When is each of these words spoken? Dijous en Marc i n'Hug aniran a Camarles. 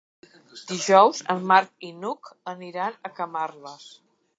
Dijous 0.71 1.21
en 1.35 1.45
Marc 1.53 1.87
i 1.91 1.93
n'Hug 2.01 2.35
aniran 2.57 3.01
a 3.11 3.17
Camarles. 3.23 3.91